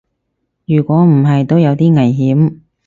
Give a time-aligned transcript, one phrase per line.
[0.65, 2.61] 如果唔係都有啲危險